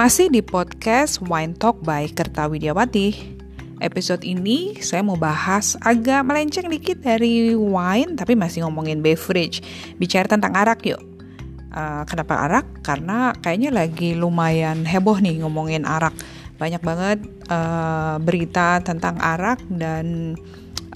Masih 0.00 0.32
di 0.32 0.40
podcast 0.40 1.20
Wine 1.20 1.52
Talk 1.52 1.84
by 1.84 2.08
Kerta 2.08 2.48
Widiawati. 2.48 3.36
Episode 3.84 4.24
ini 4.24 4.72
saya 4.80 5.04
mau 5.04 5.20
bahas 5.20 5.76
agak 5.76 6.24
melenceng 6.24 6.72
dikit 6.72 7.04
dari 7.04 7.52
wine 7.52 8.16
tapi 8.16 8.32
masih 8.32 8.64
ngomongin 8.64 9.04
beverage. 9.04 9.60
Bicara 10.00 10.24
tentang 10.24 10.56
arak 10.56 10.88
yuk. 10.88 11.04
Uh, 11.76 12.08
kenapa 12.08 12.32
arak? 12.48 12.80
Karena 12.80 13.36
kayaknya 13.44 13.76
lagi 13.76 14.16
lumayan 14.16 14.88
heboh 14.88 15.20
nih 15.20 15.44
ngomongin 15.44 15.84
arak. 15.84 16.16
Banyak 16.56 16.80
banget 16.80 17.20
uh, 17.52 18.16
berita 18.24 18.80
tentang 18.80 19.20
arak 19.20 19.60
dan 19.68 20.32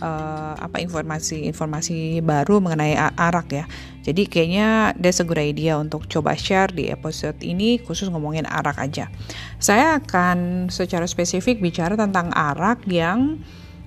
uh, 0.05 0.55
apa 0.61 0.84
informasi-informasi 0.84 2.20
baru 2.20 2.61
mengenai 2.61 2.93
arak 3.16 3.48
ya. 3.57 3.64
Jadi 4.05 4.28
kayaknya 4.28 4.92
that's 5.01 5.24
a 5.24 5.27
good 5.27 5.41
idea 5.41 5.80
untuk 5.80 6.05
coba 6.12 6.37
share 6.37 6.69
di 6.69 6.92
episode 6.92 7.41
ini 7.41 7.80
khusus 7.80 8.12
ngomongin 8.12 8.45
arak 8.45 8.77
aja. 8.77 9.09
Saya 9.56 9.97
akan 9.97 10.69
secara 10.69 11.09
spesifik 11.09 11.64
bicara 11.64 11.97
tentang 11.97 12.28
arak 12.37 12.84
yang 12.84 13.41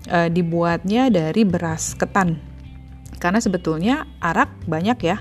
uh, 0.10 0.26
dibuatnya 0.34 1.14
dari 1.14 1.46
beras 1.46 1.94
ketan. 1.94 2.42
Karena 3.22 3.38
sebetulnya 3.38 4.10
arak 4.22 4.50
banyak 4.66 4.98
ya 5.06 5.18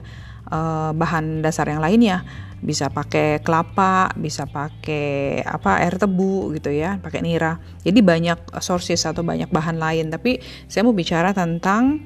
uh, 0.49 0.97
bahan 0.97 1.45
dasar 1.45 1.69
yang 1.69 1.85
lainnya 1.85 2.25
bisa 2.67 2.91
pakai 2.91 3.39
kelapa, 3.47 4.11
bisa 4.19 4.43
pakai 4.51 5.39
apa 5.47 5.87
air 5.87 5.95
tebu 6.03 6.51
gitu 6.59 6.75
ya, 6.75 6.99
pakai 6.99 7.23
nira. 7.23 7.63
Jadi 7.87 8.03
banyak 8.03 8.59
sources 8.59 9.07
atau 9.07 9.23
banyak 9.23 9.47
bahan 9.55 9.79
lain. 9.79 10.11
Tapi 10.11 10.43
saya 10.67 10.83
mau 10.83 10.91
bicara 10.91 11.31
tentang 11.31 12.03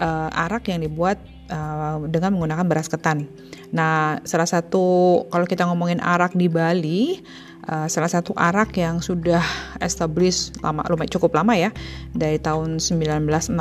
uh, 0.00 0.32
arak 0.32 0.72
yang 0.72 0.80
dibuat 0.80 1.20
uh, 1.52 2.00
dengan 2.08 2.32
menggunakan 2.40 2.64
beras 2.64 2.88
ketan. 2.88 3.28
Nah, 3.68 4.24
salah 4.24 4.48
satu 4.48 5.28
kalau 5.28 5.44
kita 5.44 5.68
ngomongin 5.68 6.00
arak 6.00 6.32
di 6.32 6.48
Bali, 6.48 7.20
uh, 7.68 7.86
salah 7.86 8.10
satu 8.10 8.32
arak 8.34 8.74
yang 8.80 8.98
sudah 9.04 9.44
established 9.84 10.56
lama 10.64 10.82
lumayan 10.88 11.12
cukup 11.12 11.36
lama 11.36 11.54
ya 11.54 11.70
dari 12.16 12.40
tahun 12.40 12.80
1968 12.80 13.52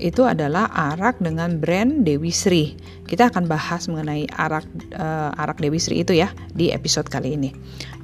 itu 0.00 0.22
adalah 0.22 0.70
arak 0.94 1.18
dengan 1.20 1.58
brand 1.58 2.06
Dewi 2.06 2.30
Sri. 2.30 2.78
Kita 3.04 3.28
akan 3.28 3.50
bahas 3.50 3.90
mengenai 3.90 4.30
arak 4.30 4.64
uh, 4.96 5.34
arak 5.36 5.60
Dewi 5.60 5.82
Sri 5.82 6.00
itu 6.06 6.14
ya 6.14 6.30
di 6.54 6.70
episode 6.70 7.10
kali 7.10 7.36
ini. 7.36 7.50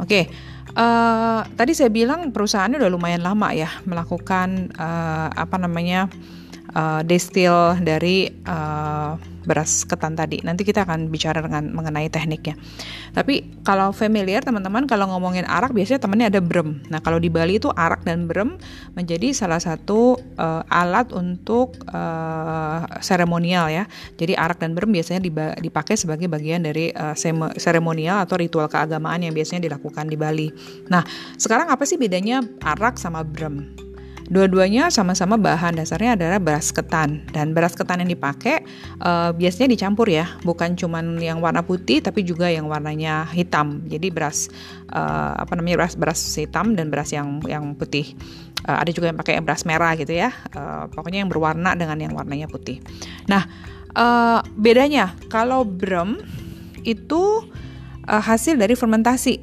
Oke. 0.02 0.06
Okay. 0.06 0.24
Uh, 0.70 1.42
tadi 1.58 1.74
saya 1.74 1.90
bilang 1.90 2.30
perusahaannya 2.30 2.78
udah 2.78 2.94
lumayan 2.94 3.26
lama 3.26 3.50
ya 3.50 3.66
melakukan 3.90 4.70
uh, 4.78 5.26
apa 5.34 5.58
namanya 5.58 6.06
uh, 6.78 7.02
destil 7.02 7.74
dari 7.82 8.30
uh, 8.46 9.18
beras 9.44 9.84
ketan 9.88 10.16
tadi. 10.16 10.40
Nanti 10.44 10.66
kita 10.66 10.84
akan 10.84 11.08
bicara 11.08 11.40
dengan 11.40 11.72
mengenai 11.72 12.08
tekniknya. 12.12 12.56
Tapi 13.12 13.62
kalau 13.64 13.90
familiar 13.90 14.44
teman-teman 14.44 14.84
kalau 14.84 15.08
ngomongin 15.10 15.44
arak 15.48 15.72
biasanya 15.74 16.00
temennya 16.02 16.26
ada 16.30 16.40
brem. 16.42 16.82
Nah 16.88 17.00
kalau 17.00 17.18
di 17.18 17.32
Bali 17.32 17.56
itu 17.58 17.68
arak 17.72 18.04
dan 18.04 18.28
brem 18.28 18.60
menjadi 18.94 19.32
salah 19.32 19.58
satu 19.58 20.16
uh, 20.36 20.62
alat 20.68 21.10
untuk 21.16 21.76
uh, 21.90 22.84
seremonial 23.00 23.68
ya. 23.72 23.84
Jadi 24.16 24.36
arak 24.36 24.60
dan 24.62 24.76
brem 24.76 24.90
biasanya 24.92 25.20
dipakai 25.58 25.96
sebagai 25.96 26.28
bagian 26.30 26.64
dari 26.64 26.92
uh, 26.92 27.16
seremonial 27.56 28.22
atau 28.24 28.38
ritual 28.38 28.68
keagamaan 28.68 29.24
yang 29.24 29.34
biasanya 29.34 29.66
dilakukan 29.66 30.06
di 30.06 30.16
Bali. 30.16 30.48
Nah 30.88 31.02
sekarang 31.40 31.72
apa 31.72 31.82
sih 31.88 31.96
bedanya 31.96 32.44
arak 32.62 33.00
sama 33.00 33.24
brem? 33.26 33.89
Dua-duanya 34.30 34.94
sama-sama 34.94 35.34
bahan 35.34 35.74
dasarnya 35.74 36.14
adalah 36.14 36.38
beras 36.38 36.70
ketan 36.70 37.26
dan 37.34 37.50
beras 37.50 37.74
ketan 37.74 37.98
yang 37.98 38.14
dipakai 38.14 38.62
uh, 39.02 39.34
biasanya 39.34 39.74
dicampur 39.74 40.06
ya, 40.06 40.38
bukan 40.46 40.78
cuma 40.78 41.02
yang 41.18 41.42
warna 41.42 41.66
putih 41.66 41.98
tapi 41.98 42.22
juga 42.22 42.46
yang 42.46 42.70
warnanya 42.70 43.26
hitam. 43.34 43.82
Jadi 43.90 44.14
beras 44.14 44.46
uh, 44.94 45.34
apa 45.34 45.58
namanya 45.58 45.82
beras 45.82 45.98
beras 45.98 46.22
hitam 46.38 46.78
dan 46.78 46.94
beras 46.94 47.10
yang 47.10 47.42
yang 47.50 47.74
putih. 47.74 48.14
Uh, 48.62 48.78
ada 48.78 48.94
juga 48.94 49.10
yang 49.10 49.18
pakai 49.18 49.42
beras 49.42 49.66
merah 49.66 49.98
gitu 49.98 50.14
ya. 50.14 50.30
Uh, 50.54 50.86
pokoknya 50.94 51.26
yang 51.26 51.30
berwarna 51.30 51.74
dengan 51.74 51.98
yang 51.98 52.14
warnanya 52.14 52.46
putih. 52.46 52.78
Nah, 53.26 53.50
uh, 53.98 54.46
bedanya 54.54 55.18
kalau 55.26 55.66
brem 55.66 56.22
itu 56.86 57.50
uh, 58.06 58.22
hasil 58.22 58.54
dari 58.54 58.78
fermentasi. 58.78 59.42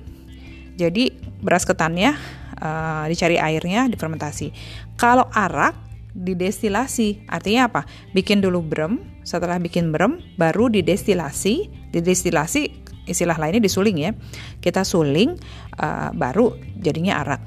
Jadi 0.79 1.11
beras 1.43 1.67
ketannya 1.67 2.36
uh, 2.59 3.05
dicari 3.07 3.37
airnya, 3.37 3.87
difermentasi. 3.87 4.51
Kalau 4.97 5.29
arak 5.31 5.77
didestilasi, 6.17 7.29
artinya 7.29 7.69
apa? 7.69 7.81
Bikin 8.11 8.41
dulu 8.41 8.65
brem, 8.65 9.01
setelah 9.21 9.61
bikin 9.61 9.93
brem 9.93 10.17
baru 10.35 10.67
didestilasi, 10.73 11.69
didestilasi 11.93 12.87
istilah 13.07 13.37
lainnya 13.39 13.63
disuling 13.63 13.97
ya. 14.01 14.11
Kita 14.59 14.81
suling 14.83 15.37
uh, 15.79 16.09
baru 16.11 16.57
jadinya 16.81 17.23
arak. 17.23 17.41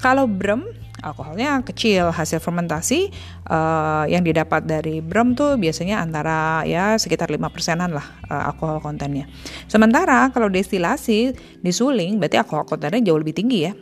Kalau 0.00 0.26
brem 0.26 0.66
alkoholnya 1.02 1.60
kecil 1.66 2.14
hasil 2.14 2.38
fermentasi 2.38 3.10
uh, 3.50 4.06
yang 4.06 4.22
didapat 4.22 4.62
dari 4.64 5.02
brem 5.02 5.34
tuh 5.34 5.58
biasanya 5.58 5.98
antara 5.98 6.62
ya 6.62 6.94
sekitar 6.94 7.28
5 7.28 7.42
persenan 7.50 7.90
lah 7.90 8.06
uh, 8.30 8.54
alkohol 8.54 8.78
kontennya. 8.78 9.26
Sementara 9.66 10.30
kalau 10.30 10.46
destilasi 10.46 11.34
disuling 11.60 12.22
berarti 12.22 12.38
alkohol 12.38 12.64
kontennya 12.64 13.02
jauh 13.02 13.18
lebih 13.18 13.34
tinggi 13.34 13.58
ya 13.66 13.74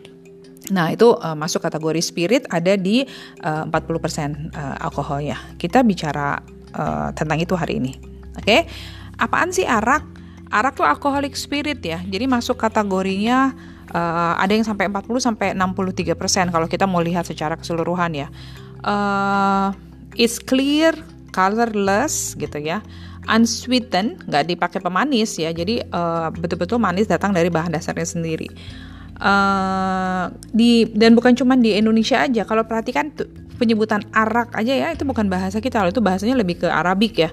Nah, 0.71 0.95
itu 0.95 1.15
uh, 1.19 1.35
masuk 1.35 1.67
kategori 1.67 2.01
spirit 2.03 2.43
ada 2.49 2.79
di 2.79 3.05
uh, 3.43 3.67
40% 3.67 4.55
uh, 4.55 4.87
alkoholnya. 4.87 5.39
Kita 5.59 5.83
bicara 5.83 6.39
uh, 6.75 7.11
tentang 7.13 7.39
itu 7.43 7.55
hari 7.59 7.83
ini. 7.83 7.93
Oke. 8.39 8.45
Okay? 8.47 8.61
Apaan 9.21 9.53
sih 9.53 9.67
arak? 9.69 10.07
Arak 10.51 10.79
tuh 10.79 10.87
alkoholik 10.87 11.37
spirit 11.37 11.83
ya. 11.83 12.03
Jadi 12.03 12.27
masuk 12.27 12.59
kategorinya 12.59 13.55
uh, 13.93 14.35
ada 14.39 14.51
yang 14.55 14.67
sampai 14.67 14.91
40 14.91 15.21
sampai 15.21 15.47
63% 15.55 16.51
kalau 16.51 16.67
kita 16.67 16.87
mau 16.87 17.03
lihat 17.03 17.27
secara 17.27 17.55
keseluruhan 17.59 18.17
ya. 18.17 18.29
Uh, 18.81 19.71
it's 20.17 20.41
clear, 20.41 20.97
colorless 21.35 22.35
gitu 22.39 22.59
ya 22.59 22.81
unsweetened, 23.29 24.27
nggak 24.27 24.45
dipakai 24.49 24.81
pemanis 24.83 25.39
ya. 25.39 25.55
Jadi 25.55 25.85
betul-betul 26.41 26.81
uh, 26.81 26.83
manis 26.83 27.07
datang 27.07 27.31
dari 27.31 27.47
bahan 27.53 27.71
dasarnya 27.71 28.09
sendiri. 28.09 28.51
Uh, 29.21 30.33
di 30.49 30.89
dan 30.97 31.13
bukan 31.13 31.37
cuma 31.37 31.53
di 31.53 31.77
Indonesia 31.77 32.25
aja. 32.25 32.49
Kalau 32.49 32.65
perhatikan 32.65 33.13
penyebutan 33.61 34.01
arak 34.17 34.57
aja 34.57 34.73
ya 34.73 34.89
itu 34.97 35.05
bukan 35.05 35.29
bahasa 35.29 35.61
kita, 35.61 35.85
itu 35.93 36.01
bahasanya 36.01 36.41
lebih 36.41 36.65
ke 36.65 36.69
Arabik 36.73 37.21
ya. 37.21 37.31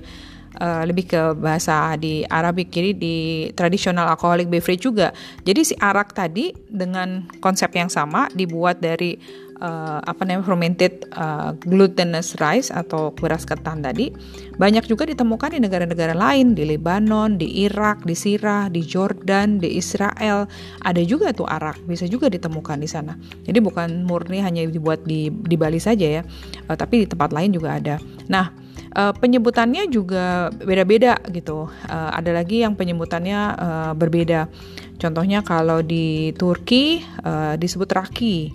Uh, 0.58 0.84
lebih 0.90 1.06
ke 1.06 1.22
bahasa 1.38 1.94
di 2.02 2.26
Arabik 2.26 2.74
jadi 2.74 2.92
di 2.92 3.48
tradisional 3.54 4.10
alcoholic 4.10 4.52
beverage 4.52 4.84
juga. 4.84 5.14
Jadi 5.46 5.62
si 5.64 5.74
arak 5.80 6.12
tadi 6.18 6.50
dengan 6.68 7.30
konsep 7.40 7.72
yang 7.78 7.88
sama 7.88 8.28
dibuat 8.34 8.82
dari 8.82 9.22
uh, 9.62 10.00
apa 10.02 10.22
namanya 10.26 10.46
fermented 10.46 11.06
uh, 11.14 11.54
glutinous 11.66 12.38
rice 12.38 12.70
atau 12.70 13.14
beras 13.14 13.44
ketan 13.44 13.82
tadi 13.82 14.14
banyak 14.58 14.86
juga 14.90 15.06
ditemukan 15.06 15.54
di 15.54 15.60
negara-negara 15.62 16.18
lain 16.18 16.58
di 16.58 16.66
Lebanon, 16.66 17.38
di 17.38 17.66
Irak, 17.66 18.06
di 18.06 18.18
Sirah, 18.18 18.70
di 18.74 18.82
Jordan, 18.82 19.62
di 19.62 19.78
Israel 19.78 20.50
ada 20.82 21.02
juga 21.06 21.34
tuh 21.34 21.46
arak 21.46 21.84
bisa 21.86 22.10
juga 22.10 22.30
ditemukan 22.30 22.82
di 22.82 22.90
sana. 22.90 23.14
Jadi 23.46 23.60
bukan 23.62 24.06
murni 24.06 24.42
hanya 24.42 24.66
dibuat 24.66 25.06
di 25.06 25.30
di 25.30 25.56
Bali 25.60 25.78
saja 25.78 26.22
ya, 26.22 26.22
uh, 26.70 26.78
tapi 26.78 27.06
di 27.06 27.08
tempat 27.10 27.30
lain 27.34 27.54
juga 27.54 27.78
ada. 27.78 27.96
Nah 28.30 28.68
uh, 28.98 29.14
penyebutannya 29.14 29.90
juga 29.90 30.50
beda-beda 30.54 31.22
gitu. 31.30 31.70
Uh, 31.86 32.12
ada 32.14 32.32
lagi 32.34 32.66
yang 32.66 32.74
penyebutannya 32.74 33.40
uh, 33.58 33.92
berbeda. 33.94 34.50
Contohnya 34.98 35.46
kalau 35.46 35.86
di 35.86 36.34
Turki 36.34 37.06
uh, 37.22 37.54
disebut 37.54 37.90
raki 37.94 38.50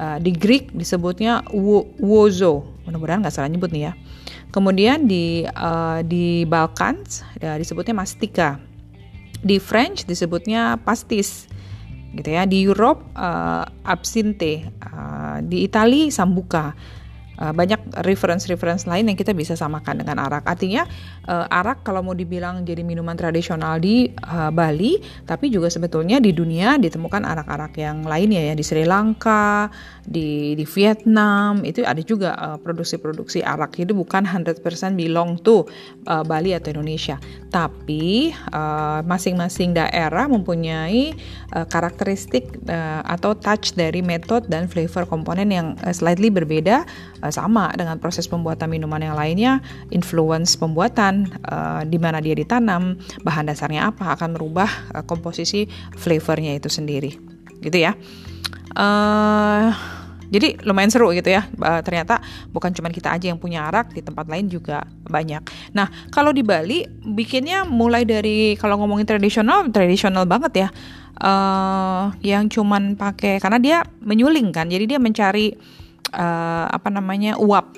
Uh, 0.00 0.16
di 0.16 0.32
Greek 0.32 0.72
disebutnya 0.72 1.44
wozo, 2.00 2.64
mudah-mudahan 2.88 3.20
nggak 3.20 3.36
salah 3.36 3.52
nyebut 3.52 3.68
nih 3.68 3.92
ya. 3.92 3.92
Kemudian 4.48 5.04
di 5.04 5.44
uh, 5.44 6.00
di 6.00 6.48
Balkan 6.48 7.04
uh, 7.44 7.56
disebutnya 7.60 7.92
mastika. 7.92 8.56
Di 9.44 9.60
French 9.60 10.08
disebutnya 10.08 10.80
pastis 10.80 11.44
gitu 12.16 12.32
ya. 12.32 12.48
Di 12.48 12.64
Europe 12.64 13.12
uh, 13.12 13.68
absinthe, 13.84 14.72
uh, 14.88 15.44
di 15.44 15.68
Italia 15.68 16.08
sambuca. 16.08 16.72
Uh, 17.40 17.56
banyak 17.56 17.80
reference-reference 18.04 18.84
lain 18.84 19.08
yang 19.08 19.16
kita 19.16 19.32
bisa 19.32 19.56
samakan 19.56 20.04
dengan 20.04 20.20
arak. 20.20 20.44
Artinya 20.44 20.84
uh, 21.24 21.48
arak 21.48 21.80
kalau 21.88 22.04
mau 22.04 22.12
dibilang 22.12 22.68
jadi 22.68 22.84
minuman 22.84 23.16
tradisional 23.16 23.80
di 23.80 24.12
uh, 24.28 24.52
Bali, 24.52 25.00
tapi 25.24 25.48
juga 25.48 25.72
sebetulnya 25.72 26.20
di 26.20 26.36
dunia 26.36 26.76
ditemukan 26.76 27.24
arak-arak 27.24 27.80
yang 27.80 28.04
lainnya 28.04 28.44
ya 28.44 28.52
di 28.52 28.60
Sri 28.60 28.84
Lanka, 28.84 29.72
di 30.04 30.52
di 30.52 30.68
Vietnam 30.68 31.64
itu 31.64 31.80
ada 31.80 32.04
juga 32.04 32.60
produksi-produksi 32.60 33.40
uh, 33.40 33.56
arak. 33.56 33.80
Itu 33.80 33.96
bukan 33.96 34.28
100% 34.28 34.60
belong 34.92 35.40
to 35.40 35.64
uh, 36.12 36.20
Bali 36.20 36.52
atau 36.52 36.76
Indonesia, 36.76 37.16
tapi 37.48 38.36
masing-masing 39.08 39.72
uh, 39.72 39.88
daerah 39.88 40.28
mempunyai 40.28 41.16
uh, 41.56 41.64
karakteristik 41.64 42.60
uh, 42.68 43.00
atau 43.08 43.32
touch 43.32 43.72
dari 43.74 44.04
metode 44.04 44.46
dan 44.52 44.68
flavor 44.68 45.08
komponen 45.08 45.48
yang 45.48 45.66
uh, 45.86 45.94
slightly 45.94 46.28
berbeda 46.28 46.84
uh, 47.24 47.29
sama 47.32 47.72
dengan 47.74 47.96
proses 47.96 48.28
pembuatan 48.28 48.70
minuman 48.70 49.00
yang 49.00 49.16
lainnya, 49.16 49.64
influence 49.90 50.54
pembuatan, 50.54 51.30
uh, 51.46 51.82
di 51.86 51.96
mana 51.96 52.20
dia 52.20 52.34
ditanam, 52.36 52.98
bahan 53.24 53.48
dasarnya 53.48 53.90
apa 53.90 54.14
akan 54.18 54.36
merubah 54.36 54.70
uh, 54.94 55.02
komposisi 55.06 55.66
flavornya 55.96 56.54
itu 56.54 56.68
sendiri, 56.68 57.16
gitu 57.62 57.78
ya. 57.78 57.94
Uh, 58.76 59.74
jadi 60.30 60.62
lumayan 60.62 60.94
seru 60.94 61.10
gitu 61.10 61.26
ya. 61.26 61.42
Uh, 61.58 61.82
ternyata 61.82 62.22
bukan 62.54 62.70
cuma 62.70 62.86
kita 62.86 63.10
aja 63.10 63.34
yang 63.34 63.38
punya 63.42 63.66
arak, 63.66 63.90
di 63.90 63.98
tempat 63.98 64.30
lain 64.30 64.46
juga 64.46 64.86
banyak. 65.10 65.42
Nah, 65.74 65.90
kalau 66.14 66.30
di 66.30 66.46
Bali 66.46 66.86
bikinnya 67.02 67.66
mulai 67.66 68.06
dari 68.06 68.54
kalau 68.54 68.78
ngomongin 68.78 69.10
tradisional, 69.10 69.66
tradisional 69.74 70.24
banget 70.30 70.66
ya. 70.66 70.70
Uh, 71.20 72.08
yang 72.24 72.48
cuman 72.48 72.96
pakai 72.96 73.42
karena 73.42 73.58
dia 73.60 73.78
menyuling 74.00 74.54
kan. 74.54 74.70
Jadi 74.70 74.96
dia 74.96 75.02
mencari 75.02 75.52
uh, 76.14 76.66
apa 76.70 76.88
namanya? 76.90 77.38
uap 77.40 77.76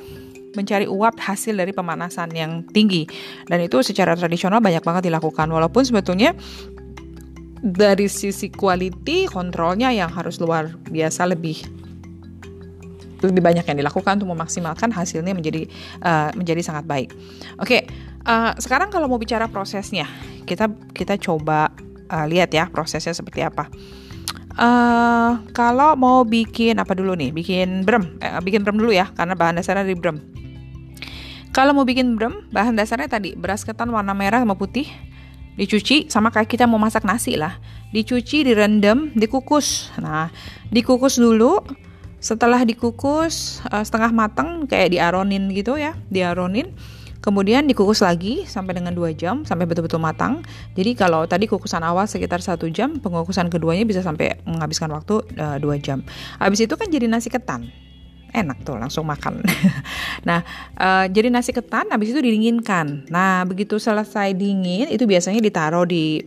mencari 0.53 0.85
uap 0.85 1.17
hasil 1.17 1.57
dari 1.57 1.73
pemanasan 1.73 2.29
yang 2.37 2.61
tinggi 2.77 3.09
dan 3.49 3.65
itu 3.65 3.81
secara 3.81 4.13
tradisional 4.13 4.61
banyak 4.61 4.85
banget 4.85 5.09
dilakukan 5.09 5.49
walaupun 5.49 5.81
sebetulnya 5.81 6.37
dari 7.63 8.05
sisi 8.11 8.53
quality 8.53 9.31
kontrolnya 9.33 9.89
yang 9.95 10.13
harus 10.13 10.37
luar 10.43 10.77
biasa 10.93 11.25
lebih 11.31 11.57
lebih 13.23 13.39
banyak 13.39 13.63
yang 13.63 13.79
dilakukan 13.79 14.19
untuk 14.19 14.35
memaksimalkan 14.35 14.91
hasilnya 14.91 15.31
menjadi 15.33 15.71
uh, 16.03 16.35
menjadi 16.35 16.59
sangat 16.61 16.85
baik. 16.91 17.15
Oke, 17.63 17.63
okay, 17.63 17.81
uh, 18.27 18.51
eh, 18.51 18.53
sekarang 18.59 18.91
kalau 18.91 19.07
mau 19.07 19.23
bicara 19.23 19.47
prosesnya, 19.47 20.11
kita 20.43 20.67
kita 20.91 21.15
coba 21.23 21.71
uh, 22.11 22.27
lihat 22.27 22.51
ya 22.51 22.67
prosesnya 22.67 23.15
seperti 23.15 23.47
apa. 23.47 23.71
Uh, 24.53 25.41
kalau 25.57 25.97
mau 25.97 26.29
bikin 26.29 26.77
apa 26.77 26.93
dulu 26.93 27.17
nih? 27.17 27.33
Bikin 27.33 27.89
brem, 27.89 28.21
eh, 28.21 28.37
bikin 28.45 28.61
brem 28.63 28.77
dulu 28.77 28.93
ya, 28.93 29.09
karena 29.17 29.33
bahan 29.33 29.57
dasarnya 29.57 29.89
dari 29.89 29.97
brem. 29.97 30.21
Kalau 31.53 31.77
mau 31.77 31.85
bikin 31.85 32.17
brem, 32.17 32.49
bahan 32.49 32.77
dasarnya 32.77 33.09
tadi 33.13 33.37
beras 33.37 33.65
ketan 33.65 33.93
warna 33.93 34.17
merah 34.17 34.41
sama 34.41 34.57
putih, 34.57 34.89
dicuci 35.61 36.09
sama 36.09 36.33
kayak 36.33 36.49
kita 36.49 36.65
mau 36.65 36.81
masak 36.81 37.05
nasi 37.05 37.37
lah. 37.37 37.61
Dicuci, 37.93 38.41
direndam, 38.45 39.13
dikukus. 39.13 39.93
Nah, 40.01 40.33
dikukus 40.73 41.21
dulu 41.21 41.61
setelah 42.25 42.65
dikukus 42.65 43.61
uh, 43.69 43.85
setengah 43.85 44.17
matang 44.17 44.65
kayak 44.65 44.97
diaronin 44.97 45.53
gitu 45.53 45.77
ya, 45.77 45.93
diaronin. 46.09 46.73
Kemudian 47.23 47.71
dikukus 47.71 48.03
lagi 48.03 48.43
sampai 48.51 48.75
dengan 48.75 48.91
2 48.99 49.15
jam 49.15 49.47
sampai 49.47 49.63
betul-betul 49.71 50.03
matang. 50.03 50.43
Jadi 50.75 50.99
kalau 50.99 51.23
tadi 51.31 51.47
kukusan 51.47 51.87
awal 51.87 52.11
sekitar 52.11 52.43
satu 52.43 52.67
jam, 52.67 52.99
pengukusan 52.99 53.47
keduanya 53.47 53.87
bisa 53.87 54.03
sampai 54.03 54.43
menghabiskan 54.43 54.91
waktu 54.91 55.23
uh, 55.39 55.57
eh, 55.57 55.59
2 55.63 55.79
jam. 55.79 56.03
Habis 56.43 56.67
itu 56.67 56.75
kan 56.75 56.91
jadi 56.91 57.07
nasi 57.07 57.31
ketan. 57.31 57.71
Enak 58.35 58.67
tuh 58.67 58.75
langsung 58.75 59.07
makan. 59.07 59.39
nah, 60.29 60.43
uh, 60.75 61.07
jadi 61.07 61.31
nasi 61.31 61.55
ketan 61.55 61.95
habis 61.95 62.11
itu 62.11 62.19
didinginkan. 62.19 63.07
Nah, 63.07 63.47
begitu 63.47 63.79
selesai 63.79 64.35
dingin 64.35 64.91
itu 64.91 65.07
biasanya 65.07 65.39
ditaruh 65.39 65.87
di 65.87 66.27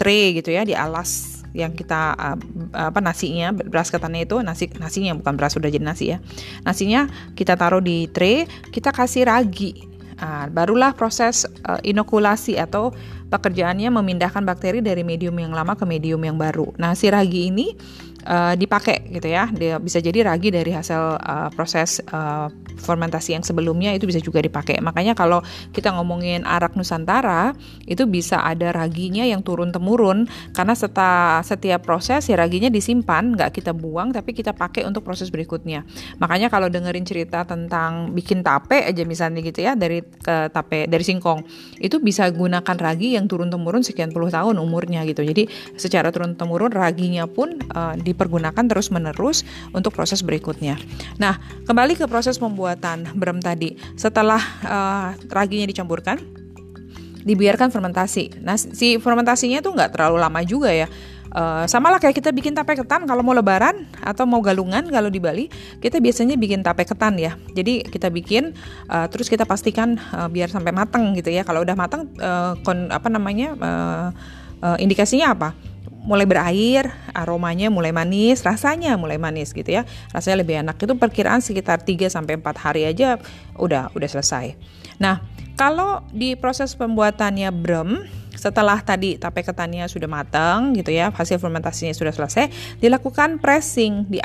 tray 0.00 0.32
gitu 0.40 0.48
ya, 0.48 0.64
di 0.64 0.72
alas 0.72 1.42
yang 1.52 1.76
kita 1.76 2.16
uh, 2.16 2.38
apa 2.72 3.04
nasinya 3.04 3.52
beras 3.52 3.92
ketannya 3.92 4.24
itu 4.24 4.40
nasi 4.40 4.72
nasinya 4.80 5.12
bukan 5.20 5.36
beras 5.36 5.52
sudah 5.52 5.68
jadi 5.68 5.84
nasi 5.84 6.16
ya 6.16 6.18
nasinya 6.64 7.12
kita 7.36 7.60
taruh 7.60 7.84
di 7.84 8.08
tray 8.08 8.48
kita 8.72 8.88
kasih 8.88 9.28
ragi 9.28 9.91
uh, 10.22 10.46
barulah 10.48 10.94
proses 10.94 11.44
uh, 11.66 11.82
inokulasi 11.82 12.56
atau 12.56 12.94
pekerjaannya 13.28 13.90
memindahkan 13.90 14.46
bakteri 14.46 14.78
dari 14.78 15.02
medium 15.02 15.34
yang 15.36 15.50
lama 15.50 15.74
ke 15.74 15.82
medium 15.82 16.22
yang 16.22 16.38
baru. 16.38 16.70
Nah 16.78 16.94
si 16.94 17.10
ragi 17.10 17.50
ini 17.50 17.74
uh, 18.26 18.54
dipakai 18.58 19.08
gitu 19.10 19.28
ya. 19.28 19.48
Dia 19.50 19.78
bisa 19.78 19.98
jadi 20.02 20.26
ragi 20.26 20.50
dari 20.50 20.70
hasil 20.74 21.20
uh, 21.20 21.48
proses 21.54 22.02
uh, 22.10 22.48
fermentasi 22.80 23.36
yang 23.36 23.44
sebelumnya 23.44 23.94
itu 23.94 24.08
bisa 24.08 24.18
juga 24.18 24.42
dipakai. 24.42 24.80
Makanya 24.82 25.14
kalau 25.14 25.44
kita 25.70 25.94
ngomongin 25.94 26.42
arak 26.42 26.74
Nusantara 26.74 27.54
itu 27.86 28.08
bisa 28.08 28.42
ada 28.42 28.72
raginya 28.74 29.22
yang 29.22 29.44
turun 29.44 29.70
temurun 29.70 30.26
karena 30.56 30.74
setelah 30.74 31.44
setiap 31.44 31.84
proses 31.86 32.26
ya 32.26 32.36
raginya 32.38 32.72
disimpan, 32.72 33.36
nggak 33.36 33.62
kita 33.62 33.70
buang 33.76 34.10
tapi 34.10 34.32
kita 34.32 34.56
pakai 34.56 34.86
untuk 34.88 35.06
proses 35.06 35.28
berikutnya. 35.28 35.84
Makanya 36.18 36.48
kalau 36.50 36.66
dengerin 36.72 37.04
cerita 37.06 37.44
tentang 37.44 38.10
bikin 38.16 38.42
tape 38.42 38.82
aja 38.82 39.02
misalnya 39.04 39.40
gitu 39.44 39.62
ya 39.62 39.76
dari 39.76 40.02
ke 40.02 40.50
tape 40.50 40.86
dari 40.88 41.04
singkong 41.04 41.44
itu 41.78 41.98
bisa 42.02 42.26
gunakan 42.32 42.76
ragi 42.78 43.14
yang 43.14 43.28
turun 43.28 43.52
temurun 43.52 43.84
sekian 43.84 44.10
puluh 44.10 44.32
tahun 44.32 44.58
umurnya 44.58 45.04
gitu. 45.06 45.22
Jadi 45.22 45.46
secara 45.76 46.08
turun 46.10 46.34
temurun 46.34 46.72
raginya 46.72 47.28
pun 47.28 47.58
uh, 47.72 47.94
di 47.96 48.11
dipergunakan 48.12 48.64
terus-menerus 48.68 49.42
untuk 49.72 49.96
proses 49.96 50.20
berikutnya. 50.20 50.76
Nah, 51.16 51.40
kembali 51.64 51.96
ke 51.96 52.04
proses 52.06 52.36
pembuatan 52.36 53.08
brem 53.16 53.40
tadi. 53.40 53.74
Setelah 53.96 54.40
uh, 54.62 55.08
raginya 55.32 55.66
dicampurkan, 55.66 56.20
dibiarkan 57.24 57.70
fermentasi. 57.72 58.42
Nah, 58.42 58.58
si 58.58 59.00
fermentasinya 59.00 59.62
itu 59.62 59.70
nggak 59.70 59.96
terlalu 59.96 60.16
lama 60.20 60.40
juga 60.44 60.70
ya. 60.70 60.86
Uh, 61.32 61.64
sama 61.64 61.88
lah 61.88 61.96
kayak 61.96 62.20
kita 62.20 62.28
bikin 62.28 62.52
tape 62.52 62.76
ketan 62.76 63.08
kalau 63.08 63.24
mau 63.24 63.32
lebaran 63.32 63.88
atau 64.04 64.28
mau 64.28 64.44
galungan 64.44 64.84
kalau 64.92 65.08
di 65.08 65.16
Bali 65.16 65.48
kita 65.80 65.96
biasanya 65.96 66.36
bikin 66.36 66.60
tape 66.60 66.84
ketan 66.84 67.16
ya 67.16 67.40
jadi 67.56 67.88
kita 67.88 68.12
bikin 68.12 68.52
uh, 68.92 69.08
terus 69.08 69.32
kita 69.32 69.48
pastikan 69.48 69.96
uh, 70.12 70.28
biar 70.28 70.52
sampai 70.52 70.76
matang 70.76 71.16
gitu 71.16 71.32
ya 71.32 71.40
kalau 71.40 71.64
udah 71.64 71.72
matang 71.72 72.04
uh, 72.20 72.52
apa 72.68 73.08
namanya 73.08 73.56
uh, 73.56 74.08
uh, 74.60 74.76
indikasinya 74.76 75.32
apa 75.32 75.56
mulai 76.02 76.26
berair, 76.26 76.90
aromanya 77.14 77.70
mulai 77.70 77.94
manis, 77.94 78.42
rasanya 78.42 78.98
mulai 78.98 79.16
manis 79.16 79.54
gitu 79.54 79.70
ya. 79.70 79.86
Rasanya 80.10 80.42
lebih 80.42 80.54
enak. 80.66 80.76
Itu 80.78 80.98
perkiraan 80.98 81.40
sekitar 81.40 81.86
3 81.86 82.10
sampai 82.10 82.38
4 82.42 82.58
hari 82.58 82.82
aja 82.86 83.22
udah 83.56 83.94
udah 83.94 84.08
selesai. 84.10 84.58
Nah, 84.98 85.22
kalau 85.54 86.02
di 86.10 86.34
proses 86.34 86.74
pembuatannya 86.74 87.48
brem 87.54 88.02
setelah 88.32 88.80
tadi 88.82 89.20
tape 89.20 89.44
ketannya 89.44 89.86
sudah 89.86 90.08
matang 90.10 90.74
gitu 90.74 90.90
ya, 90.90 91.14
hasil 91.14 91.38
fermentasinya 91.38 91.94
sudah 91.94 92.10
selesai, 92.10 92.50
dilakukan 92.82 93.38
pressing, 93.38 94.08
di 94.10 94.18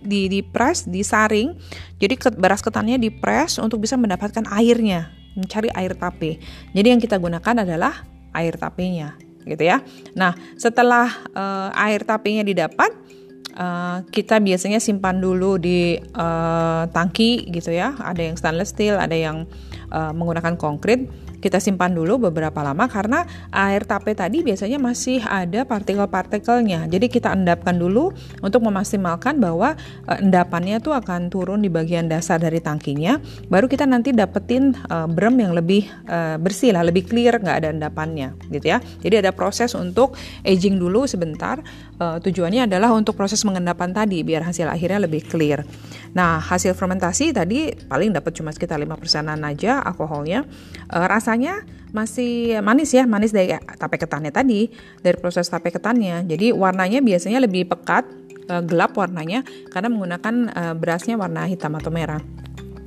di, 0.00 0.30
di, 0.30 0.40
press, 0.40 0.88
disaring. 0.88 1.52
Jadi 2.00 2.16
beras 2.38 2.64
ketannya 2.64 2.96
di 2.96 3.12
press 3.12 3.60
untuk 3.60 3.84
bisa 3.84 4.00
mendapatkan 4.00 4.48
airnya, 4.48 5.12
mencari 5.36 5.68
air 5.76 5.92
tape. 5.92 6.40
Jadi 6.72 6.86
yang 6.88 7.00
kita 7.02 7.20
gunakan 7.20 7.66
adalah 7.66 8.08
air 8.32 8.56
tapenya 8.56 9.31
gitu 9.44 9.62
ya. 9.62 9.82
Nah, 10.14 10.34
setelah 10.54 11.10
uh, 11.34 11.70
air 11.74 12.02
tapenya 12.06 12.46
didapat, 12.46 12.90
uh, 13.56 14.04
kita 14.08 14.38
biasanya 14.38 14.78
simpan 14.78 15.18
dulu 15.18 15.58
di 15.58 15.98
uh, 15.98 16.88
tangki 16.90 17.48
gitu 17.50 17.74
ya. 17.74 17.96
Ada 17.98 18.32
yang 18.32 18.36
stainless 18.38 18.72
steel, 18.72 18.96
ada 18.98 19.14
yang 19.14 19.44
uh, 19.90 20.12
menggunakan 20.14 20.54
konkrit 20.56 21.08
kita 21.42 21.58
simpan 21.58 21.90
dulu 21.90 22.30
beberapa 22.30 22.62
lama 22.62 22.86
karena 22.86 23.26
air 23.50 23.82
tape 23.82 24.14
tadi 24.14 24.46
biasanya 24.46 24.78
masih 24.78 25.18
ada 25.26 25.66
partikel-partikelnya. 25.66 26.86
Jadi 26.86 27.10
kita 27.10 27.34
endapkan 27.34 27.74
dulu 27.74 28.14
untuk 28.38 28.62
memaksimalkan 28.62 29.42
bahwa 29.42 29.74
uh, 30.06 30.18
endapannya 30.22 30.78
tuh 30.78 30.94
akan 30.94 31.34
turun 31.34 31.66
di 31.66 31.68
bagian 31.68 32.06
dasar 32.06 32.38
dari 32.38 32.62
tangkinya. 32.62 33.18
Baru 33.50 33.66
kita 33.66 33.82
nanti 33.90 34.14
dapetin 34.14 34.78
uh, 34.86 35.10
brem 35.10 35.34
yang 35.42 35.50
lebih 35.50 35.90
uh, 36.06 36.38
bersih 36.38 36.70
lah, 36.70 36.86
lebih 36.86 37.10
clear, 37.10 37.42
nggak 37.42 37.56
ada 37.66 37.68
endapannya, 37.74 38.38
gitu 38.54 38.70
ya. 38.70 38.78
Jadi 39.02 39.26
ada 39.26 39.34
proses 39.34 39.74
untuk 39.74 40.14
aging 40.46 40.78
dulu 40.78 41.10
sebentar. 41.10 41.58
Uh, 41.98 42.22
tujuannya 42.22 42.70
adalah 42.70 42.94
untuk 42.94 43.18
proses 43.18 43.42
mengendapan 43.42 43.90
tadi 43.90 44.22
biar 44.22 44.46
hasil 44.46 44.70
akhirnya 44.70 45.02
lebih 45.10 45.26
clear. 45.26 45.66
Nah 46.14 46.38
hasil 46.38 46.78
fermentasi 46.78 47.34
tadi 47.34 47.72
paling 47.74 48.14
dapat 48.14 48.30
cuma 48.36 48.54
sekitar 48.54 48.78
5 48.78 48.94
persenan 48.94 49.42
aja 49.42 49.82
alkoholnya. 49.82 50.46
Uh, 50.86 51.06
rasa 51.08 51.31
rasanya 51.32 51.64
masih 51.96 52.60
manis 52.60 52.92
ya, 52.92 53.08
manis 53.08 53.32
dari 53.32 53.56
tape 53.56 53.96
ketannya 53.96 54.28
tadi, 54.28 54.68
dari 55.00 55.16
proses 55.16 55.48
tape 55.48 55.72
ketannya. 55.72 56.28
Jadi 56.28 56.52
warnanya 56.52 57.00
biasanya 57.00 57.40
lebih 57.40 57.72
pekat, 57.72 58.04
uh, 58.52 58.60
gelap 58.60 58.92
warnanya 59.00 59.40
karena 59.72 59.88
menggunakan 59.88 60.34
uh, 60.52 60.74
berasnya 60.76 61.16
warna 61.16 61.48
hitam 61.48 61.72
atau 61.72 61.88
merah. 61.88 62.20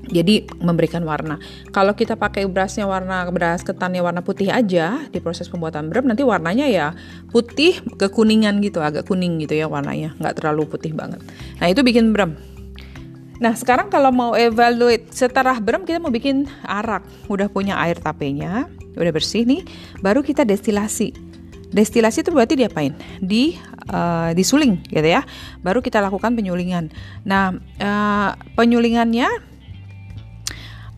Jadi 0.05 0.45
memberikan 0.61 1.01
warna. 1.01 1.41
Kalau 1.73 1.97
kita 1.97 2.13
pakai 2.13 2.45
berasnya 2.45 2.85
warna 2.85 3.25
beras 3.33 3.65
ketannya 3.65 4.05
warna 4.05 4.21
putih 4.21 4.53
aja 4.53 5.01
di 5.09 5.17
proses 5.17 5.49
pembuatan 5.49 5.89
brem 5.89 6.05
nanti 6.05 6.21
warnanya 6.21 6.69
ya 6.69 6.93
putih 7.33 7.81
kekuningan 7.97 8.61
gitu, 8.61 8.85
agak 8.85 9.09
kuning 9.09 9.41
gitu 9.41 9.57
ya 9.57 9.65
warnanya, 9.65 10.13
nggak 10.21 10.37
terlalu 10.37 10.69
putih 10.69 10.93
banget. 10.93 11.17
Nah 11.57 11.65
itu 11.65 11.81
bikin 11.81 12.13
brem. 12.13 12.37
Nah 13.39 13.51
sekarang 13.51 13.91
kalau 13.91 14.11
mau 14.15 14.31
evaluate 14.33 15.11
setelah 15.11 15.59
brem 15.59 15.83
kita 15.83 15.99
mau 15.99 16.11
bikin 16.13 16.47
arak, 16.63 17.03
udah 17.27 17.51
punya 17.51 17.75
air 17.83 17.99
tapenya, 17.99 18.71
udah 18.95 19.11
bersih 19.11 19.43
nih, 19.43 19.67
baru 19.99 20.23
kita 20.23 20.47
destilasi. 20.47 21.11
Destilasi 21.75 22.23
itu 22.23 22.31
berarti 22.31 22.55
diapain? 22.55 22.95
Di 23.19 23.59
uh, 23.91 24.31
disuling 24.31 24.79
gitu 24.87 25.03
ya. 25.03 25.27
Baru 25.59 25.83
kita 25.83 25.99
lakukan 25.99 26.31
penyulingan. 26.31 26.87
Nah 27.27 27.51
uh, 27.83 28.31
penyulingannya 28.55 29.27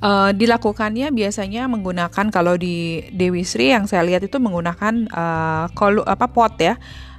uh, 0.02 0.32
dilakukannya 0.34 1.10
biasanya 1.10 1.66
menggunakan 1.66 2.26
kalau 2.30 2.54
di 2.60 3.08
Dewi 3.10 3.42
Sri 3.42 3.74
yang 3.74 3.90
saya 3.90 4.06
lihat 4.06 4.26
itu 4.26 4.38
menggunakan 4.38 5.10
uh, 5.10 5.66
kolu 5.74 6.06
apa 6.06 6.30
pot 6.30 6.54
ya 6.62 6.78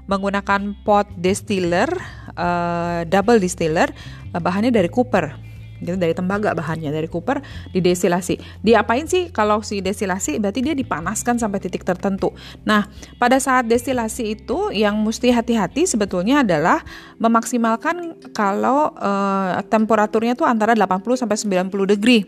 menggunakan 0.08 0.74
pot 0.82 1.06
distiller 1.14 1.86
uh, 2.34 3.04
double 3.04 3.38
distiller 3.38 3.92
uh, 4.32 4.40
bahannya 4.40 4.72
dari 4.72 4.88
Cooper 4.88 5.47
gitu 5.82 5.96
dari 5.96 6.14
tembaga 6.14 6.54
bahannya 6.54 6.90
dari 6.90 7.06
cooper 7.06 7.42
didestilasi. 7.74 8.62
Diapain 8.62 9.06
sih 9.06 9.30
kalau 9.30 9.62
si 9.62 9.80
destilasi? 9.82 10.38
Berarti 10.42 10.60
dia 10.62 10.74
dipanaskan 10.74 11.38
sampai 11.38 11.58
titik 11.62 11.82
tertentu. 11.82 12.34
Nah 12.66 12.86
pada 13.16 13.38
saat 13.38 13.66
destilasi 13.66 14.38
itu 14.38 14.70
yang 14.74 14.98
mesti 15.00 15.30
hati-hati 15.30 15.86
sebetulnya 15.86 16.42
adalah 16.42 16.82
memaksimalkan 17.18 18.18
kalau 18.34 18.94
uh, 18.98 19.58
temperaturnya 19.66 20.38
tuh 20.38 20.46
antara 20.46 20.74
80 20.74 21.02
sampai 21.18 21.36
90 21.70 21.94
degree. 21.94 22.22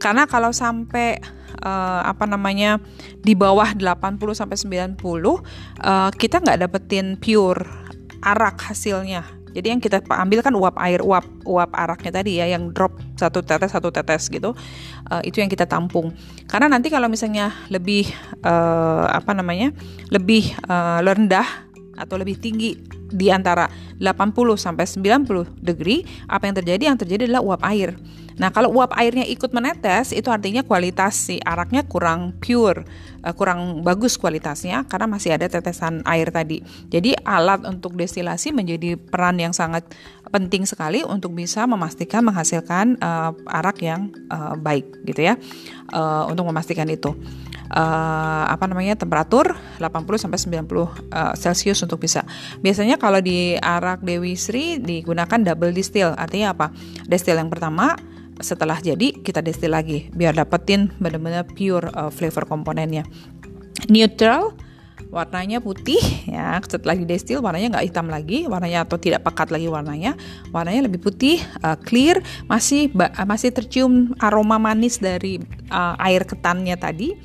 Karena 0.00 0.24
kalau 0.24 0.52
sampai 0.52 1.20
uh, 1.64 2.02
apa 2.06 2.24
namanya 2.24 2.78
di 3.20 3.36
bawah 3.36 3.74
80 3.76 4.16
sampai 4.32 4.56
90 4.56 5.00
uh, 5.00 5.38
kita 6.14 6.36
nggak 6.40 6.58
dapetin 6.66 7.18
pure 7.20 7.64
arak 8.20 8.60
hasilnya 8.60 9.39
jadi 9.50 9.74
yang 9.74 9.80
kita 9.82 10.02
ambil 10.06 10.40
kan 10.46 10.54
uap 10.54 10.76
air, 10.78 11.02
uap 11.02 11.26
uap 11.42 11.70
araknya 11.74 12.22
tadi 12.22 12.38
ya, 12.38 12.46
yang 12.46 12.70
drop 12.70 12.94
satu 13.18 13.42
tetes 13.42 13.74
satu 13.74 13.90
tetes 13.90 14.30
gitu. 14.30 14.54
Uh, 15.10 15.22
itu 15.26 15.42
yang 15.42 15.50
kita 15.50 15.66
tampung. 15.66 16.14
Karena 16.46 16.70
nanti 16.70 16.86
kalau 16.86 17.10
misalnya 17.10 17.50
lebih 17.66 18.06
uh, 18.46 19.10
apa 19.10 19.34
namanya, 19.34 19.74
lebih 20.14 20.54
uh, 20.70 21.02
rendah 21.02 21.46
atau 21.98 22.16
lebih 22.16 22.38
tinggi 22.38 22.99
di 23.12 23.28
antara 23.28 23.68
80 23.98 24.56
sampai 24.56 24.86
90 24.88 25.60
degree, 25.60 26.06
apa 26.26 26.48
yang 26.48 26.56
terjadi? 26.56 26.82
Yang 26.94 26.98
terjadi 27.06 27.22
adalah 27.28 27.42
uap 27.44 27.62
air. 27.68 27.94
Nah, 28.40 28.48
kalau 28.48 28.72
uap 28.72 28.96
airnya 28.96 29.28
ikut 29.28 29.52
menetes, 29.52 30.16
itu 30.16 30.32
artinya 30.32 30.64
kualitas 30.64 31.12
si 31.12 31.36
araknya 31.44 31.84
kurang 31.84 32.32
pure, 32.40 32.88
uh, 33.20 33.36
kurang 33.36 33.84
bagus 33.84 34.16
kualitasnya 34.16 34.88
karena 34.88 35.04
masih 35.12 35.36
ada 35.36 35.44
tetesan 35.44 36.00
air 36.08 36.32
tadi. 36.32 36.64
Jadi, 36.88 37.12
alat 37.20 37.68
untuk 37.68 38.00
destilasi 38.00 38.56
menjadi 38.56 38.96
peran 38.96 39.36
yang 39.36 39.52
sangat 39.52 39.84
penting 40.32 40.64
sekali 40.64 41.04
untuk 41.04 41.36
bisa 41.36 41.68
memastikan 41.68 42.24
menghasilkan 42.24 42.96
uh, 43.04 43.36
arak 43.44 43.84
yang 43.84 44.08
uh, 44.32 44.56
baik 44.56 44.88
gitu 45.04 45.20
ya. 45.20 45.36
Uh, 45.92 46.24
untuk 46.32 46.48
memastikan 46.48 46.88
itu 46.88 47.12
uh, 47.70 48.44
apa 48.50 48.66
namanya 48.66 48.98
temperatur 48.98 49.54
80 49.78 50.22
sampai 50.26 50.38
90 50.38 50.66
uh, 50.66 50.88
Celcius 51.38 51.80
untuk 51.86 52.02
bisa. 52.02 52.26
Biasanya 52.60 52.98
kalau 52.98 53.22
di 53.22 53.54
arak 53.56 54.02
Dewi 54.02 54.34
Sri 54.34 54.82
digunakan 54.82 55.38
double 55.38 55.72
distill. 55.72 56.12
Artinya 56.14 56.52
apa? 56.52 56.66
Distill 57.06 57.38
yang 57.38 57.48
pertama 57.48 57.94
setelah 58.40 58.80
jadi 58.80 59.20
kita 59.20 59.44
distill 59.44 59.76
lagi 59.76 60.08
biar 60.16 60.32
dapetin 60.32 60.88
benar-benar 60.96 61.46
pure 61.46 61.88
uh, 61.94 62.10
flavor 62.10 62.48
komponennya. 62.48 63.06
Neutral 63.88 64.52
warnanya 65.10 65.58
putih 65.58 65.98
ya 66.30 66.62
setelah 66.62 66.94
di 66.94 67.02
destil 67.02 67.42
warnanya 67.42 67.76
nggak 67.76 67.86
hitam 67.90 68.06
lagi 68.06 68.46
warnanya 68.46 68.86
atau 68.86 68.94
tidak 68.96 69.26
pekat 69.26 69.50
lagi 69.50 69.66
warnanya 69.66 70.14
warnanya 70.54 70.86
lebih 70.86 71.02
putih 71.02 71.42
uh, 71.66 71.74
clear 71.74 72.22
masih 72.46 72.94
masih 73.26 73.50
tercium 73.50 74.14
aroma 74.22 74.62
manis 74.62 75.02
dari 75.02 75.42
uh, 75.74 75.98
air 75.98 76.22
ketannya 76.22 76.78
tadi 76.78 77.18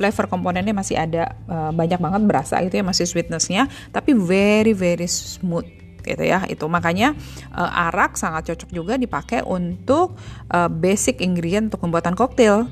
flavor 0.00 0.32
komponennya 0.32 0.72
masih 0.72 0.96
ada 0.96 1.36
uh, 1.44 1.68
banyak 1.76 2.00
banget 2.00 2.22
berasa 2.24 2.56
itu 2.64 2.80
ya 2.80 2.84
masih 2.84 3.04
sweetnessnya 3.04 3.68
tapi 3.92 4.16
very 4.16 4.72
very 4.72 5.04
smooth 5.04 5.68
gitu 6.00 6.24
ya 6.24 6.48
itu. 6.48 6.64
Makanya 6.64 7.12
uh, 7.52 7.84
arak 7.92 8.16
sangat 8.16 8.48
cocok 8.52 8.70
juga 8.72 8.96
dipakai 8.96 9.44
untuk 9.44 10.16
uh, 10.48 10.68
basic 10.72 11.20
ingredient 11.20 11.68
untuk 11.68 11.84
pembuatan 11.84 12.16
koktail. 12.16 12.66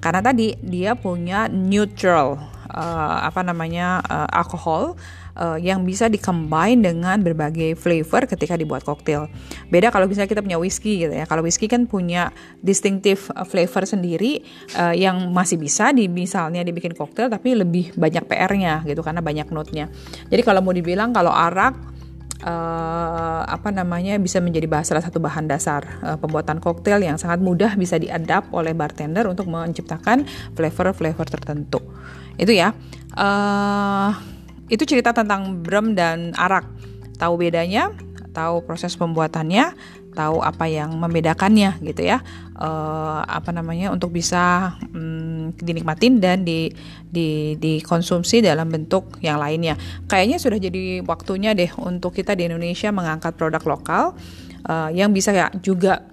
Karena 0.00 0.24
tadi 0.24 0.56
dia 0.64 0.96
punya 0.96 1.44
neutral 1.52 2.40
uh, 2.70 3.26
apa 3.26 3.42
namanya 3.42 4.00
uh, 4.06 4.28
alkohol 4.30 4.94
uh, 5.36 5.58
yang 5.60 5.82
bisa 5.82 6.06
dikombin 6.06 6.82
dengan 6.82 7.20
berbagai 7.20 7.76
flavor 7.76 8.26
ketika 8.30 8.54
dibuat 8.56 8.82
koktail. 8.86 9.26
Beda 9.68 9.92
kalau 9.92 10.06
misalnya 10.06 10.30
kita 10.30 10.42
punya 10.42 10.58
whisky 10.58 11.02
gitu 11.06 11.12
ya. 11.14 11.26
Kalau 11.26 11.44
whisky 11.44 11.66
kan 11.66 11.86
punya 11.86 12.30
distinctive 12.62 13.30
flavor 13.46 13.84
sendiri 13.86 14.42
uh, 14.78 14.94
yang 14.94 15.30
masih 15.30 15.60
bisa 15.60 15.90
di 15.90 16.06
misalnya 16.06 16.64
dibikin 16.64 16.94
koktail 16.94 17.30
tapi 17.30 17.58
lebih 17.58 17.94
banyak 17.98 18.24
PR-nya 18.26 18.86
gitu 18.86 19.02
karena 19.04 19.20
banyak 19.22 19.50
note-nya. 19.50 19.90
Jadi 20.30 20.42
kalau 20.46 20.64
mau 20.64 20.74
dibilang 20.74 21.12
kalau 21.12 21.30
arak 21.30 21.99
uh, 22.44 23.42
apa 23.44 23.68
namanya 23.72 24.16
bisa 24.16 24.40
menjadi 24.40 24.66
bahas 24.68 24.88
salah 24.88 25.04
satu 25.04 25.20
bahan 25.20 25.48
dasar 25.48 25.84
uh, 26.04 26.16
pembuatan 26.16 26.58
koktail 26.60 27.00
yang 27.00 27.16
sangat 27.20 27.40
mudah 27.40 27.76
bisa 27.76 27.96
diadap 28.00 28.48
oleh 28.52 28.72
bartender 28.72 29.28
untuk 29.28 29.48
menciptakan 29.48 30.24
flavor-flavor 30.56 31.26
tertentu. 31.28 31.80
Itu 32.40 32.52
ya. 32.52 32.72
Uh, 33.16 34.14
itu 34.70 34.86
cerita 34.86 35.10
tentang 35.10 35.60
brem 35.60 35.98
dan 35.98 36.30
arak. 36.38 36.64
Tahu 37.18 37.34
bedanya, 37.36 37.90
tahu 38.32 38.64
proses 38.64 38.94
pembuatannya, 38.96 39.74
tahu 40.14 40.42
apa 40.42 40.66
yang 40.66 40.94
membedakannya 40.98 41.78
gitu 41.82 42.06
ya. 42.06 42.20
Uh, 42.60 43.24
apa 43.24 43.56
namanya 43.56 43.88
untuk 43.88 44.12
bisa 44.12 44.76
um, 44.92 45.48
dinikmatin 45.56 46.20
dan 46.20 46.44
di, 46.44 46.68
di 47.08 47.56
dikonsumsi 47.56 48.44
dalam 48.44 48.68
bentuk 48.68 49.16
yang 49.24 49.40
lainnya. 49.40 49.80
Kayaknya 50.04 50.36
sudah 50.36 50.58
jadi 50.60 51.00
waktunya 51.02 51.56
deh 51.56 51.72
untuk 51.80 52.12
kita 52.12 52.36
di 52.36 52.46
Indonesia 52.52 52.92
mengangkat 52.92 53.32
produk 53.40 53.62
lokal 53.64 54.04
uh, 54.68 54.90
yang 54.92 55.14
bisa 55.16 55.32
ya 55.32 55.48
juga 55.64 56.04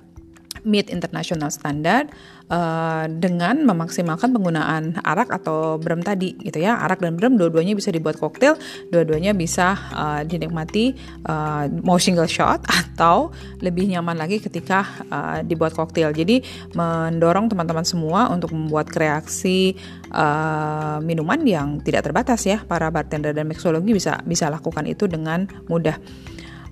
meet 0.64 0.90
international 0.90 1.52
standard 1.52 2.10
uh, 2.52 3.06
dengan 3.12 3.64
memaksimalkan 3.64 4.32
penggunaan 4.32 5.00
arak 5.04 5.32
atau 5.32 5.78
brem 5.80 6.02
tadi 6.04 6.36
gitu 6.42 6.60
ya. 6.64 6.80
Arak 6.84 7.04
dan 7.04 7.16
brem 7.16 7.36
dua-duanya 7.36 7.76
bisa 7.76 7.92
dibuat 7.92 8.20
koktail 8.20 8.56
dua-duanya 8.92 9.36
bisa 9.36 9.76
uh, 9.94 10.22
dinikmati 10.24 10.96
uh, 11.28 11.68
mau 11.84 12.00
single 12.00 12.30
shot 12.30 12.64
atau 12.80 13.32
lebih 13.62 13.88
nyaman 13.92 14.18
lagi 14.18 14.40
ketika 14.42 14.86
uh, 15.12 15.40
dibuat 15.44 15.76
koktail. 15.76 16.12
Jadi 16.16 16.42
mendorong 16.74 17.52
teman-teman 17.52 17.86
semua 17.86 18.32
untuk 18.32 18.52
membuat 18.56 18.90
kreasi 18.90 19.76
uh, 20.12 21.00
minuman 21.04 21.40
yang 21.44 21.68
tidak 21.84 22.08
terbatas 22.08 22.44
ya. 22.48 22.64
Para 22.64 22.90
bartender 22.90 23.36
dan 23.36 23.48
mixologi 23.48 23.92
bisa 23.92 24.20
bisa 24.24 24.48
lakukan 24.48 24.88
itu 24.88 25.06
dengan 25.06 25.46
mudah. 25.68 26.00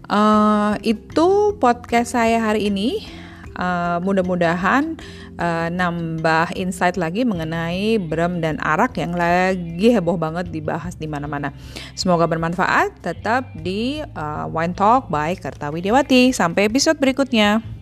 Uh, 0.06 0.78
itu 0.86 1.58
podcast 1.58 2.14
saya 2.14 2.38
hari 2.38 2.70
ini. 2.70 3.25
Uh, 3.56 4.04
mudah-mudahan 4.04 5.00
uh, 5.40 5.68
nambah 5.72 6.52
insight 6.60 7.00
lagi 7.00 7.24
mengenai 7.24 7.96
brem 8.00 8.44
dan 8.44 8.60
arak 8.60 9.00
yang 9.00 9.16
lagi 9.16 9.92
heboh 9.92 10.20
banget 10.20 10.52
dibahas 10.52 11.00
di 11.00 11.08
mana-mana. 11.08 11.56
Semoga 11.96 12.28
bermanfaat. 12.28 13.00
Tetap 13.00 13.56
di 13.56 14.04
uh, 14.04 14.46
Wine 14.52 14.76
Talk 14.76 15.08
by 15.08 15.40
Kertawi 15.40 15.80
Dewati. 15.80 16.36
Sampai 16.36 16.68
episode 16.68 17.00
berikutnya. 17.00 17.75